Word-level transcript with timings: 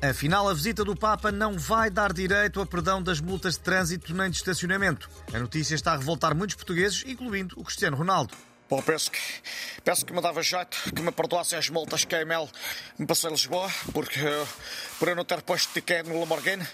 Afinal, 0.00 0.48
a 0.48 0.54
visita 0.54 0.84
do 0.84 0.94
Papa 0.94 1.32
não 1.32 1.58
vai 1.58 1.90
dar 1.90 2.12
direito 2.12 2.60
a 2.60 2.66
perdão 2.66 3.02
das 3.02 3.20
multas 3.20 3.54
de 3.54 3.60
trânsito 3.60 4.14
nem 4.14 4.30
de 4.30 4.36
estacionamento. 4.36 5.10
A 5.34 5.40
notícia 5.40 5.74
está 5.74 5.92
a 5.92 5.96
revoltar 5.96 6.36
muitos 6.36 6.54
portugueses, 6.54 7.02
incluindo 7.04 7.56
o 7.58 7.64
Cristiano 7.64 7.96
Ronaldo. 7.96 8.32
Bom, 8.70 8.82
penso 8.82 9.10
que, 9.10 9.18
penso 9.82 10.04
que 10.04 10.12
me 10.12 10.20
dava 10.20 10.42
jeito 10.42 10.76
que 10.94 11.00
me 11.00 11.10
perdoassem 11.10 11.58
as 11.58 11.70
multas 11.70 12.04
que 12.04 12.14
a 12.14 12.20
EML 12.20 12.46
me 12.98 13.06
passou 13.06 13.30
em 13.30 13.32
Lisboa, 13.32 13.72
porque 13.94 14.20
uh, 14.20 14.48
por 14.98 15.08
eu 15.08 15.16
não 15.16 15.24
ter 15.24 15.40
posto 15.40 15.72
ticket 15.72 16.04
no 16.04 16.20
Lamborghini, 16.20 16.66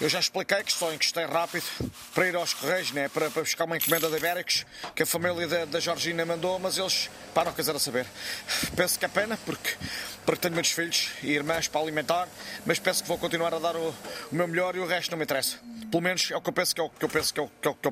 eu 0.00 0.08
já 0.08 0.20
expliquei 0.20 0.62
que 0.62 0.72
só 0.72 0.92
encostei 0.92 1.24
rápido 1.24 1.64
para 2.14 2.28
ir 2.28 2.36
aos 2.36 2.54
Correios, 2.54 2.92
né, 2.92 3.08
para, 3.08 3.28
para 3.28 3.42
buscar 3.42 3.64
uma 3.64 3.76
encomenda 3.76 4.08
de 4.08 4.16
Ibéricos 4.18 4.64
que 4.94 5.02
a 5.02 5.06
família 5.06 5.48
da, 5.48 5.64
da 5.64 5.80
Georgina 5.80 6.24
mandou, 6.24 6.60
mas 6.60 6.78
eles 6.78 7.10
para 7.34 7.46
não 7.46 7.52
quiseram 7.52 7.80
saber. 7.80 8.06
Penso 8.76 8.96
que 8.96 9.04
é 9.04 9.08
pena, 9.08 9.36
porque, 9.44 9.76
porque 10.24 10.42
tenho 10.42 10.54
muitos 10.54 10.70
filhos 10.70 11.08
e 11.24 11.32
irmãs 11.32 11.66
para 11.66 11.80
alimentar, 11.80 12.28
mas 12.64 12.78
penso 12.78 13.02
que 13.02 13.08
vou 13.08 13.18
continuar 13.18 13.52
a 13.52 13.58
dar 13.58 13.74
o, 13.74 13.88
o 13.88 14.34
meu 14.34 14.46
melhor 14.46 14.76
e 14.76 14.78
o 14.78 14.86
resto 14.86 15.10
não 15.10 15.18
me 15.18 15.24
interessa. 15.24 15.58
Pelo 15.90 16.02
menos 16.04 16.30
é 16.30 16.36
o 16.36 16.40
que 16.40 16.50
eu 16.50 16.52
penso 16.52 16.72
que 16.72 16.80
é 16.80 16.84
o 16.84 16.88
que 16.88 17.04
eu 17.04 17.08
penso 17.08 17.34
que 17.34 17.40
é 17.40 17.42
o 17.42 17.50
que 17.60 17.66
eu, 17.66 17.74
que 17.74 17.88
eu 17.88 17.90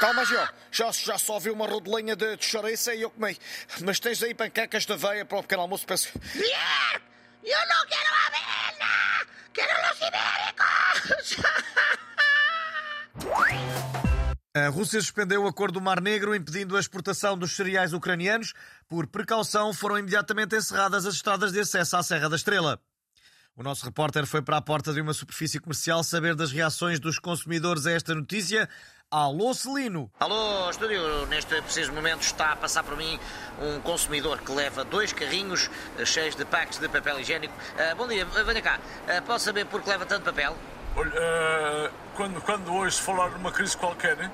Calma, 0.00 0.24
Gio. 0.24 0.48
Já, 0.70 0.90
já 0.92 1.18
só 1.18 1.38
vi 1.38 1.50
uma 1.50 1.66
rodelinha 1.66 2.14
de, 2.14 2.36
de 2.36 2.44
chouriça 2.44 2.94
e 2.94 3.02
eu 3.02 3.10
comi. 3.10 3.36
Mas 3.80 3.98
tens 3.98 4.22
aí 4.22 4.34
panquecas 4.34 4.84
de 4.84 4.92
aveia 4.92 5.24
para 5.24 5.38
o 5.38 5.42
pequeno 5.42 5.62
almoço, 5.62 5.86
penso. 5.86 6.08
¡Bien! 6.34 7.00
¡Yo 7.42 7.56
no 7.68 7.86
quiero 7.88 8.10
avena! 8.26 9.26
¡Quiero 9.52 9.72
los 9.88 9.98
ibéricos! 10.08 11.36
A 14.56 14.68
Rússia 14.68 14.98
suspendeu 15.02 15.44
o 15.44 15.46
acordo 15.46 15.74
do 15.74 15.82
Mar 15.82 16.00
Negro 16.00 16.34
impedindo 16.34 16.78
a 16.78 16.80
exportação 16.80 17.36
dos 17.36 17.54
cereais 17.54 17.92
ucranianos. 17.92 18.54
Por 18.88 19.06
precaução, 19.06 19.74
foram 19.74 19.98
imediatamente 19.98 20.56
encerradas 20.56 21.04
as 21.04 21.16
estradas 21.16 21.52
de 21.52 21.60
acesso 21.60 21.94
à 21.94 22.02
Serra 22.02 22.30
da 22.30 22.36
Estrela. 22.36 22.80
O 23.54 23.62
nosso 23.62 23.84
repórter 23.84 24.24
foi 24.24 24.40
para 24.40 24.56
a 24.56 24.62
porta 24.62 24.94
de 24.94 25.00
uma 25.02 25.12
superfície 25.12 25.58
comercial 25.58 26.02
saber 26.02 26.34
das 26.34 26.52
reações 26.52 26.98
dos 26.98 27.18
consumidores 27.18 27.86
a 27.86 27.92
esta 27.92 28.14
notícia. 28.14 28.66
Alô, 29.08 29.54
Celino! 29.54 30.10
Alô, 30.18 30.68
estúdio, 30.68 31.26
neste 31.26 31.62
preciso 31.62 31.92
momento 31.92 32.22
está 32.22 32.50
a 32.50 32.56
passar 32.56 32.82
por 32.82 32.96
mim 32.96 33.20
um 33.62 33.80
consumidor 33.80 34.40
que 34.40 34.50
leva 34.50 34.82
dois 34.82 35.12
carrinhos 35.12 35.70
eh, 35.96 36.04
cheios 36.04 36.34
de 36.34 36.44
packs 36.44 36.78
de 36.80 36.88
papel 36.88 37.20
higiênico. 37.20 37.54
Ah, 37.78 37.94
bom 37.94 38.08
dia, 38.08 38.24
venha 38.24 38.60
cá. 38.60 38.80
Ah, 39.06 39.22
posso 39.22 39.44
saber 39.44 39.64
por 39.66 39.80
que 39.80 39.90
leva 39.90 40.04
tanto 40.04 40.24
papel? 40.24 40.56
Olha, 40.96 41.12
eh, 41.14 41.90
quando, 42.14 42.40
quando 42.40 42.74
ouço 42.74 43.02
falar 43.02 43.28
numa 43.32 43.52
crise 43.52 43.76
qualquer, 43.76 44.18
eh, 44.18 44.30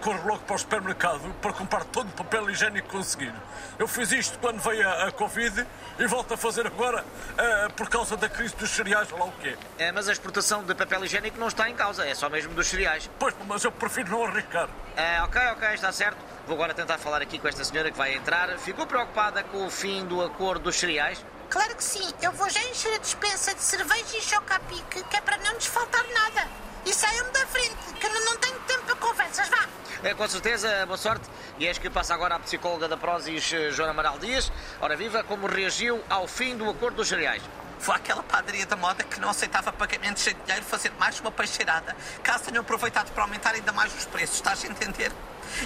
corro 0.00 0.28
logo 0.28 0.40
para 0.44 0.54
o 0.54 0.58
supermercado 0.58 1.34
para 1.42 1.52
comprar 1.52 1.84
todo 1.84 2.08
o 2.08 2.12
papel 2.12 2.48
higiênico 2.48 2.86
que 2.86 2.96
conseguir. 2.96 3.32
Eu 3.80 3.88
fiz 3.88 4.12
isto 4.12 4.38
quando 4.38 4.60
veio 4.60 4.88
a, 4.88 5.08
a 5.08 5.12
Covid 5.12 5.66
e 5.98 6.06
volto 6.06 6.34
a 6.34 6.36
fazer 6.36 6.68
agora 6.68 7.04
eh, 7.36 7.68
por 7.76 7.88
causa 7.88 8.16
da 8.16 8.28
crise 8.28 8.54
dos 8.54 8.70
cereais, 8.70 9.10
ou 9.10 9.18
lá 9.18 9.24
o 9.24 9.32
quê. 9.40 9.56
Ah, 9.80 9.90
mas 9.92 10.08
a 10.08 10.12
exportação 10.12 10.62
de 10.62 10.72
papel 10.72 11.04
higiênico 11.04 11.36
não 11.36 11.48
está 11.48 11.68
em 11.68 11.74
causa, 11.74 12.06
é 12.06 12.14
só 12.14 12.30
mesmo 12.30 12.54
dos 12.54 12.68
cereais. 12.68 13.10
Pois, 13.18 13.34
mas 13.48 13.64
eu 13.64 13.72
prefiro 13.72 14.10
não 14.10 14.24
arriscar. 14.24 14.68
Ah, 14.96 15.24
ok, 15.24 15.40
ok, 15.48 15.74
está 15.74 15.90
certo. 15.90 16.18
Vou 16.46 16.54
agora 16.54 16.72
tentar 16.74 16.98
falar 16.98 17.20
aqui 17.22 17.40
com 17.40 17.48
esta 17.48 17.64
senhora 17.64 17.90
que 17.90 17.98
vai 17.98 18.14
entrar. 18.14 18.56
Ficou 18.58 18.86
preocupada 18.86 19.42
com 19.42 19.66
o 19.66 19.70
fim 19.70 20.06
do 20.06 20.22
acordo 20.22 20.64
dos 20.64 20.76
cereais? 20.76 21.24
Claro 21.50 21.74
que 21.76 21.82
sim, 21.84 22.12
eu 22.20 22.30
vou 22.32 22.48
já 22.50 22.62
encher 22.64 22.92
a 22.94 22.98
dispensa 22.98 23.54
de 23.54 23.62
cerveja 23.62 24.18
e 24.18 24.20
chocapique, 24.20 25.02
que 25.04 25.16
é 25.16 25.20
para 25.20 25.38
não 25.38 25.54
nos 25.54 25.64
faltar 25.64 26.04
nada. 26.08 26.46
E 26.84 26.92
saiam-me 26.92 27.30
da 27.30 27.46
frente, 27.46 27.74
que 27.98 28.06
eu 28.06 28.24
não 28.24 28.36
tenho 28.36 28.58
tempo 28.60 28.84
para 28.84 28.96
conversas, 28.96 29.48
vá. 29.48 29.66
É, 30.02 30.14
com 30.14 30.28
certeza, 30.28 30.84
boa 30.86 30.98
sorte. 30.98 31.28
E 31.58 31.66
és 31.66 31.78
que 31.78 31.88
passa 31.88 32.14
agora 32.14 32.36
a 32.36 32.38
psicóloga 32.38 32.86
da 32.86 32.96
Prozis, 32.96 33.52
eh, 33.52 33.70
Joana 33.70 33.92
Amaral 33.92 34.18
Dias. 34.18 34.52
Ora 34.80 34.94
viva, 34.94 35.24
como 35.24 35.46
reagiu 35.46 36.02
ao 36.08 36.28
fim 36.28 36.56
do 36.56 36.68
acordo 36.68 36.96
dos 36.96 37.08
cereais? 37.08 37.42
Foi 37.78 37.94
aquela 37.94 38.22
padaria 38.22 38.66
da 38.66 38.76
moda 38.76 39.04
que 39.04 39.20
não 39.20 39.30
aceitava 39.30 39.72
pagamentos 39.72 40.22
sem 40.22 40.34
dinheiro 40.44 40.64
fazer 40.64 40.92
mais 40.98 41.20
uma 41.20 41.30
peixeirada, 41.30 41.96
caso 42.22 42.44
tenham 42.44 42.60
aproveitado 42.60 43.12
para 43.12 43.22
aumentar 43.22 43.54
ainda 43.54 43.72
mais 43.72 43.94
os 43.94 44.04
preços, 44.04 44.36
estás 44.36 44.64
a 44.64 44.68
entender? 44.68 45.12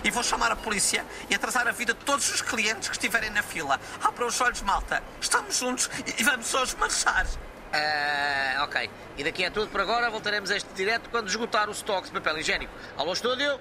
E 0.04 0.10
vou 0.10 0.22
chamar 0.22 0.52
a 0.52 0.56
polícia 0.56 1.04
e 1.28 1.34
atrasar 1.34 1.66
a 1.66 1.72
vida 1.72 1.92
de 1.94 2.00
todos 2.04 2.32
os 2.32 2.40
clientes 2.40 2.88
que 2.88 2.94
estiverem 2.94 3.30
na 3.30 3.42
fila. 3.42 3.80
Abra 4.02 4.26
os 4.26 4.40
olhos, 4.40 4.62
malta. 4.62 5.02
Estamos 5.20 5.58
juntos 5.58 5.90
e 6.18 6.22
vamos 6.22 6.52
hoje 6.54 6.76
marchar. 6.76 7.26
Ah, 7.72 8.64
ok. 8.64 8.90
E 9.16 9.24
daqui 9.24 9.44
é 9.44 9.50
tudo 9.50 9.68
por 9.68 9.80
agora. 9.80 10.08
Voltaremos 10.10 10.50
a 10.50 10.56
este 10.56 10.72
direto 10.74 11.10
quando 11.10 11.28
esgotar 11.28 11.68
o 11.68 11.72
estoque 11.72 12.08
de 12.08 12.12
papel 12.12 12.38
higiênico. 12.38 12.72
Alô, 12.96 13.12
estúdio? 13.12 13.58